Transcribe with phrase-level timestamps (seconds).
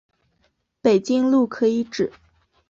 [0.81, 2.11] 北京路可以指